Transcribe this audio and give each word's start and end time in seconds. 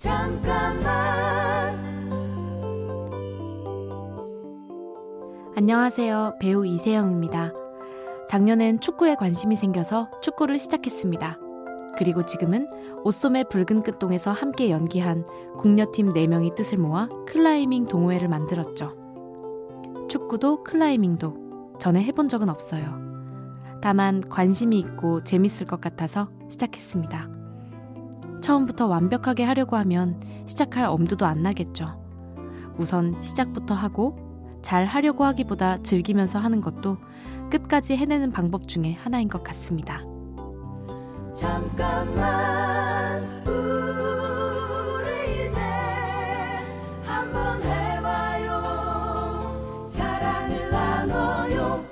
잠깐만 0.00 1.78
안녕하세요. 5.54 6.38
배우 6.40 6.64
이세영입니다. 6.64 7.52
작년엔 8.26 8.80
축구에 8.80 9.14
관심이 9.16 9.56
생겨서 9.56 10.08
축구를 10.22 10.58
시작했습니다. 10.58 11.38
그리고 11.98 12.24
지금은 12.24 12.66
옷소매 13.04 13.44
붉은 13.44 13.82
끝동에서 13.82 14.32
함께 14.32 14.70
연기한 14.70 15.22
공녀팀 15.58 16.14
4명이 16.14 16.54
뜻을 16.54 16.78
모아 16.78 17.10
클라이밍 17.26 17.86
동호회를 17.86 18.28
만들었죠. 18.28 18.96
축구도 20.08 20.64
클라이밍도 20.64 21.76
전에 21.78 22.02
해본 22.02 22.28
적은 22.28 22.48
없어요. 22.48 22.86
다만 23.82 24.22
관심이 24.30 24.78
있고 24.78 25.24
재밌을 25.24 25.66
것 25.66 25.82
같아서 25.82 26.30
시작했습니다. 26.48 27.39
처음부터 28.40 28.86
완벽하게 28.86 29.44
하려고 29.44 29.76
하면 29.76 30.20
시작할 30.46 30.84
엄두도 30.84 31.26
안 31.26 31.42
나겠죠. 31.42 31.86
우선 32.78 33.20
시작부터 33.22 33.74
하고 33.74 34.16
잘 34.62 34.86
하려고 34.86 35.24
하기보다 35.24 35.82
즐기면서 35.82 36.38
하는 36.38 36.60
것도 36.60 36.96
끝까지 37.50 37.96
해내는 37.96 38.32
방법 38.32 38.68
중에 38.68 38.94
하나인 38.94 39.28
것 39.28 39.42
같습니다. 39.42 39.98
잠깐만 41.34 43.22
우리 43.46 45.48
이제 45.48 45.60
한번 47.04 47.62
해봐요 47.62 48.60
사랑을 49.90 50.70
나눠요 50.70 51.84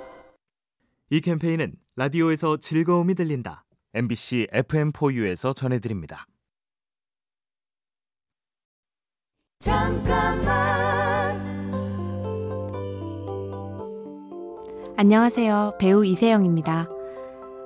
이 1.09 1.21
캠페인은 1.21 1.73
라디오에서 1.95 2.57
즐거움이 2.57 3.15
들린다. 3.15 3.65
MBC 3.93 4.47
FM4U에서 4.53 5.55
전해드립니다. 5.55 6.25
잠깐만 9.61 11.37
안녕하세요. 14.95 15.73
배우 15.77 16.05
이세영입니다. 16.05 16.87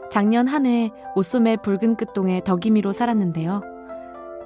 작년 0.09 0.47
한 0.47 0.65
해 0.65 0.91
옷소매 1.15 1.57
붉은 1.57 1.95
끝동의 1.95 2.43
덕이미로 2.45 2.93
살았는데요. 2.93 3.61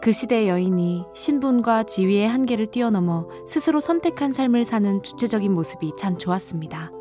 그 0.01 0.11
시대 0.11 0.49
여인이 0.49 1.05
신분과 1.15 1.83
지위의 1.83 2.27
한계를 2.27 2.65
뛰어넘어 2.65 3.29
스스로 3.47 3.79
선택한 3.79 4.33
삶을 4.33 4.65
사는 4.65 5.01
주체적인 5.01 5.53
모습이 5.53 5.93
참 5.97 6.17
좋았습니다. 6.17 6.91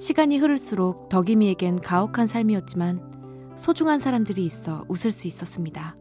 시간이 0.00 0.38
흐를수록 0.38 1.10
덕이미에겐 1.10 1.80
가혹한 1.80 2.26
삶이었지만 2.26 3.52
소중한 3.56 3.98
사람들이 3.98 4.42
있어 4.46 4.86
웃을 4.88 5.12
수 5.12 5.26
있었습니다. 5.26 5.96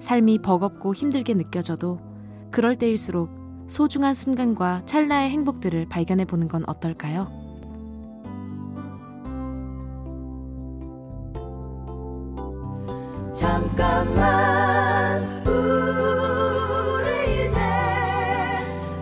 삶이 0.00 0.42
버겁고 0.42 0.94
힘들게 0.94 1.34
느껴져도 1.34 2.00
그럴 2.50 2.76
때일수록 2.76 3.30
소중한 3.68 4.14
순간과 4.14 4.84
찰나의 4.86 5.30
행복들을 5.30 5.88
발견해 5.88 6.24
보는 6.24 6.48
건 6.48 6.64
어떨까요? 6.66 7.28
잠깐만 13.34 15.22
우리 15.46 17.46
이제 17.46 17.58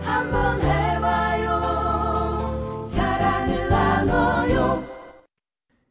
한번 0.03 0.61
해봐요 0.61 2.87
사랑을 2.87 3.69
나눠요 3.69 4.83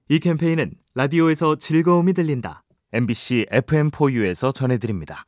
이 0.08 0.20
캠페인은 0.20 0.72
라디오에서 0.94 1.56
즐거움이 1.56 2.12
들린다. 2.12 2.62
MBC 2.92 3.46
FM4U에서 3.50 4.54
전해드립니다. 4.54 5.24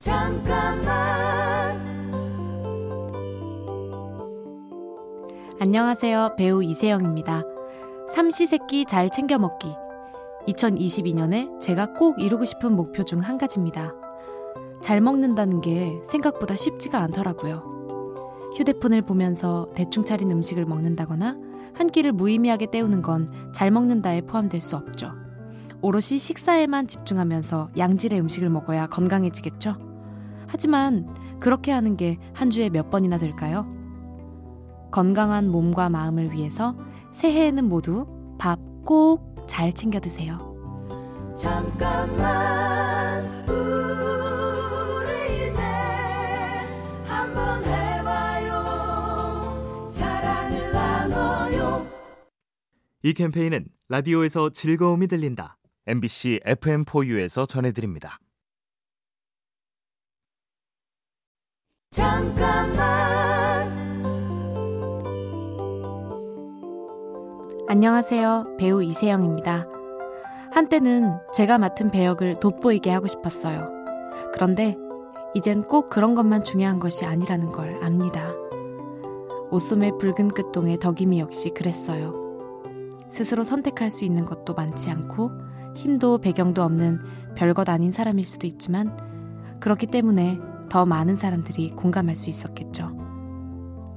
잠깐만 0.00 1.78
안녕하세요. 5.60 6.34
배우 6.36 6.62
이세영입니다. 6.62 7.42
삼시세끼 8.14 8.84
잘 8.86 9.10
챙겨 9.10 9.38
먹기. 9.38 9.68
2022년에 10.48 11.60
제가 11.60 11.92
꼭 11.94 12.20
이루고 12.20 12.44
싶은 12.44 12.74
목표 12.74 13.04
중 13.04 13.20
한 13.20 13.38
가지입니다. 13.38 13.92
잘 14.82 15.00
먹는다는 15.00 15.60
게 15.60 16.00
생각보다 16.04 16.56
쉽지가 16.56 16.98
않더라고요. 17.00 17.76
휴대폰을 18.56 19.02
보면서 19.02 19.66
대충 19.74 20.04
차린 20.04 20.30
음식을 20.30 20.64
먹는다거나 20.64 21.36
한 21.78 21.86
끼를 21.86 22.12
무의미하게 22.12 22.70
때우는 22.70 23.02
건 23.02 23.26
잘 23.54 23.70
먹는다에 23.70 24.20
포함될 24.22 24.60
수 24.60 24.76
없죠. 24.76 25.10
오롯이 25.80 26.18
식사에만 26.20 26.86
집중하면서 26.86 27.70
양질의 27.76 28.20
음식을 28.20 28.50
먹어야 28.50 28.86
건강해지겠죠? 28.88 29.76
하지만 30.46 31.08
그렇게 31.40 31.72
하는 31.72 31.96
게 31.96 32.18
한 32.34 32.50
주에 32.50 32.68
몇 32.68 32.90
번이나 32.90 33.18
될까요? 33.18 33.66
건강한 34.90 35.48
몸과 35.50 35.88
마음을 35.88 36.32
위해서 36.32 36.74
새해에는 37.14 37.64
모두 37.68 38.06
밥 38.38 38.58
꼭 38.84 39.20
잘 39.46 39.72
챙겨 39.74 39.98
드세요. 40.00 40.38
잠깐만 41.36 42.97
이 53.08 53.14
캠페인은 53.14 53.64
라디오에서 53.88 54.50
즐거움이 54.50 55.06
들린다. 55.06 55.56
MBC 55.86 56.40
FM4U에서 56.44 57.48
전해드립니다. 57.48 58.18
잠깐만 61.90 63.72
안녕하세요. 67.66 68.56
배우 68.58 68.82
이세영입니다. 68.82 69.66
한때는 70.52 71.08
제가 71.32 71.56
맡은 71.56 71.90
배역을 71.90 72.40
돋보이게 72.40 72.90
하고 72.90 73.06
싶었어요. 73.06 73.70
그런데 74.34 74.76
이젠 75.32 75.62
꼭 75.62 75.88
그런 75.88 76.14
것만 76.14 76.44
중요한 76.44 76.78
것이 76.78 77.06
아니라는 77.06 77.52
걸 77.52 77.82
압니다. 77.82 78.34
옷소매 79.50 79.92
붉은 79.98 80.28
끝동의 80.28 80.76
덕임이 80.78 81.18
역시 81.18 81.48
그랬어요. 81.48 82.27
스스로 83.10 83.44
선택할 83.44 83.90
수 83.90 84.04
있는 84.04 84.24
것도 84.24 84.54
많지 84.54 84.90
않고 84.90 85.30
힘도 85.76 86.18
배경도 86.18 86.62
없는 86.62 86.98
별것 87.36 87.68
아닌 87.68 87.92
사람일 87.92 88.26
수도 88.26 88.46
있지만 88.46 88.90
그렇기 89.60 89.86
때문에 89.86 90.38
더 90.68 90.84
많은 90.84 91.16
사람들이 91.16 91.70
공감할 91.70 92.16
수 92.16 92.30
있었겠죠. 92.30 92.88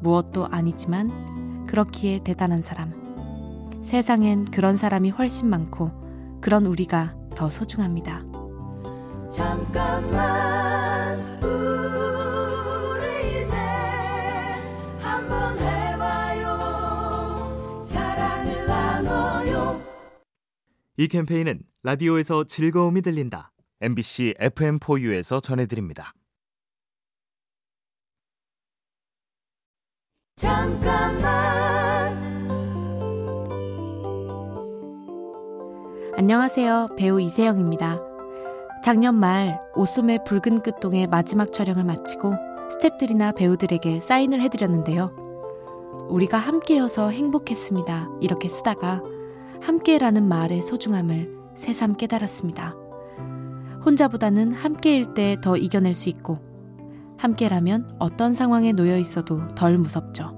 무엇도 0.01 0.47
아니지만 0.47 1.65
그렇기에 1.67 2.19
대단한 2.23 2.61
사람. 2.61 2.93
세상엔 3.83 4.45
그런 4.45 4.77
사람이 4.77 5.09
훨씬 5.09 5.49
많고 5.49 5.89
그런 6.39 6.65
우리가 6.65 7.15
더 7.35 7.49
소중합니다. 7.49 8.23
잠깐만 9.31 10.60
이 21.01 21.07
캠페인은 21.07 21.63
라디오에서 21.81 22.43
즐거움이 22.43 23.01
들린다. 23.01 23.51
MBC 23.81 24.35
FM4U에서 24.39 25.41
전해드립니다. 25.41 26.13
잠깐만 30.35 31.23
안녕하세요. 36.15 36.89
배우 36.95 37.19
이세영입니다. 37.19 37.99
작년 38.83 39.15
말 39.15 39.59
옷소매 39.73 40.19
붉은 40.23 40.61
끝동의 40.61 41.07
마지막 41.07 41.51
촬영을 41.51 41.83
마치고 41.83 42.31
스탭들이나 42.79 43.35
배우들에게 43.35 44.01
사인을 44.01 44.39
해드렸는데요. 44.41 45.15
우리가 46.11 46.37
함께여서 46.37 47.09
행복했습니다. 47.09 48.19
이렇게 48.21 48.47
쓰다가 48.47 49.01
함께라는 49.61 50.27
말의 50.27 50.61
소중함을 50.61 51.29
새삼 51.55 51.95
깨달았습니다. 51.95 52.75
혼자보다는 53.85 54.53
함께일 54.53 55.13
때 55.13 55.37
더 55.41 55.57
이겨낼 55.57 55.95
수 55.95 56.09
있고 56.09 56.37
함께라면 57.17 57.95
어떤 57.99 58.33
상황에 58.33 58.71
놓여 58.73 58.97
있어도 58.97 59.53
덜 59.55 59.77
무섭죠. 59.77 60.35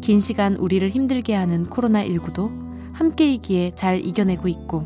긴 0.00 0.20
시간 0.20 0.56
우리를 0.56 0.88
힘들게 0.90 1.34
하는 1.34 1.66
코로나19도 1.66 2.50
함께이기에 2.92 3.72
잘 3.74 4.04
이겨내고 4.04 4.48
있고 4.48 4.84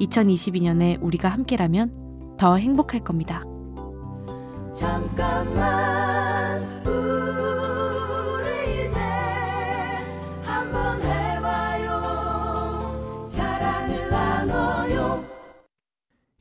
2022년에 0.00 1.02
우리가 1.02 1.28
함께라면 1.28 2.36
더 2.38 2.56
행복할 2.56 3.00
겁니다. 3.00 3.42
잠깐만 4.74 6.11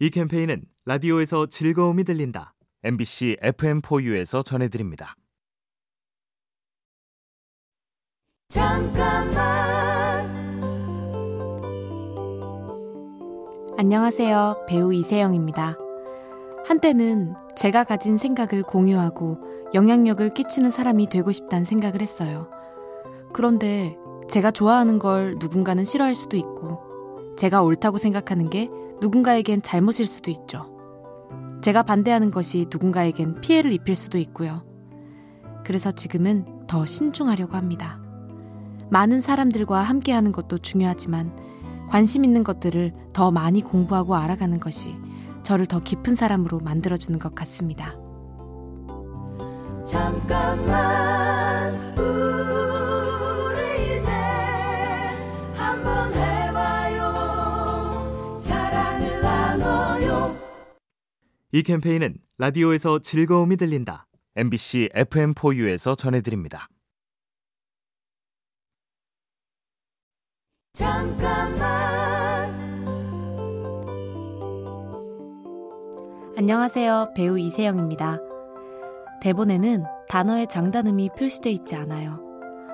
이 0.03 0.09
캠페인은 0.09 0.63
라디오에서 0.85 1.45
즐거움이 1.45 2.03
들린다. 2.05 2.55
MBC 2.83 3.37
FM4U에서 3.39 4.43
전해드립니다. 4.43 5.13
잠깐만 8.49 9.35
안녕하세요. 13.77 14.65
배우 14.67 14.91
이세영입니다. 14.91 15.77
한때는 16.65 17.35
제가 17.55 17.83
가진 17.83 18.17
생각을 18.17 18.63
공유하고 18.63 19.69
영향력을 19.75 20.33
끼치는 20.33 20.71
사람이 20.71 21.09
되고 21.09 21.31
싶다는 21.31 21.63
생각을 21.63 22.01
했어요. 22.01 22.49
그런데 23.33 23.95
제가 24.27 24.49
좋아하는 24.49 24.97
걸 24.97 25.35
누군가는 25.37 25.85
싫어할 25.85 26.15
수도 26.15 26.37
있고, 26.37 27.35
제가 27.37 27.61
옳다고 27.61 27.99
생각하는 27.99 28.49
게 28.49 28.67
누군가에겐 29.01 29.61
잘못일 29.61 30.05
수도 30.05 30.31
있죠. 30.31 30.67
제가 31.61 31.83
반대하는 31.83 32.31
것이 32.31 32.67
누군가에겐 32.71 33.41
피해를 33.41 33.73
입힐 33.73 33.95
수도 33.95 34.17
있고요. 34.17 34.63
그래서 35.65 35.91
지금은 35.91 36.67
더 36.67 36.85
신중하려고 36.85 37.57
합니다. 37.57 37.99
많은 38.89 39.21
사람들과 39.21 39.81
함께하는 39.81 40.31
것도 40.31 40.59
중요하지만 40.59 41.31
관심 41.89 42.23
있는 42.23 42.43
것들을 42.43 42.93
더 43.13 43.31
많이 43.31 43.61
공부하고 43.61 44.15
알아가는 44.15 44.59
것이 44.59 44.95
저를 45.43 45.65
더 45.65 45.81
깊은 45.81 46.15
사람으로 46.15 46.59
만들어주는 46.59 47.19
것 47.19 47.35
같습니다. 47.35 47.95
잠깐만 49.85 51.10
이 61.53 61.63
캠페인은 61.63 62.15
라디오에서 62.37 62.99
즐거움이 62.99 63.57
들린다. 63.57 64.07
MBC 64.37 64.89
FM4U에서 64.95 65.97
전해드립니다. 65.97 66.69
잠깐만 70.71 71.61
안녕하세요. 76.37 77.11
배우 77.17 77.37
이세영입니다. 77.37 78.19
대본에는 79.21 79.83
단어의 80.07 80.47
장단음이 80.47 81.09
표시되어 81.19 81.51
있지 81.51 81.75
않아요. 81.75 82.21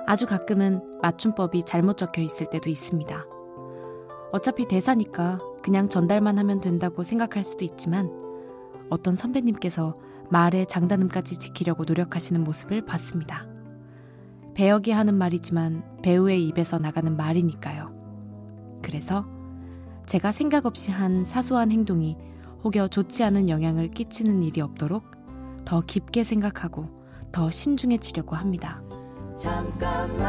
아주 0.06 0.24
가끔은 0.24 1.00
맞춤법이 1.02 1.64
잘못 1.64 1.96
적혀 1.96 2.22
있을 2.22 2.46
때도 2.48 2.70
있습니다. 2.70 3.26
어차피 4.30 4.68
대사니까 4.68 5.40
그냥 5.64 5.88
전달만 5.88 6.38
하면 6.38 6.60
된다고 6.60 7.02
생각할 7.02 7.42
수도 7.42 7.64
있지만 7.64 8.27
어떤 8.90 9.14
선배님께서 9.14 9.96
말의 10.30 10.66
장단음까지 10.66 11.38
지키려고 11.38 11.84
노력하시는 11.84 12.42
모습을 12.42 12.84
봤습니다. 12.84 13.46
배역이 14.54 14.90
하는 14.90 15.14
말이지만 15.14 16.00
배우의 16.02 16.46
입에서 16.48 16.78
나가는 16.78 17.16
말이니까요. 17.16 18.80
그래서 18.82 19.24
제가 20.06 20.32
생각 20.32 20.66
없이 20.66 20.90
한 20.90 21.24
사소한 21.24 21.70
행동이 21.70 22.16
혹여 22.64 22.88
좋지 22.88 23.22
않은 23.24 23.48
영향을 23.48 23.90
끼치는 23.90 24.42
일이 24.42 24.60
없도록 24.60 25.04
더 25.64 25.80
깊게 25.82 26.24
생각하고 26.24 26.86
더 27.30 27.50
신중해지려고 27.50 28.34
합니다. 28.34 28.82
잠깐만 29.36 30.28